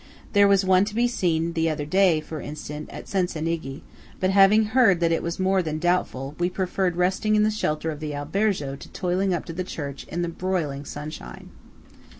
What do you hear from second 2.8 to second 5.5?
at Cencenighe; but having heard that it was